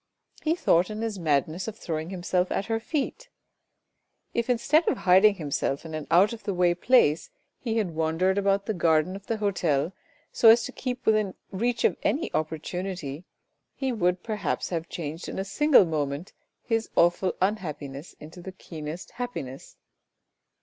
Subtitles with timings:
[0.41, 3.29] He thought in his madness of throwing himself at her feet.
[4.33, 8.39] If instead of hiding himself in an out of the way place, he had wandered
[8.39, 9.93] about the garden of the hotel
[10.31, 13.25] so as to keep within reach of any opportunity,
[13.75, 16.33] he would perhaps have changed in a single moment
[16.63, 19.77] his awful unhappi ness into the keenest happiness.